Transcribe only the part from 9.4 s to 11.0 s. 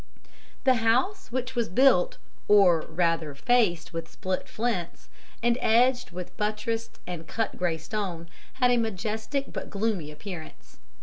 but gloomy appearance.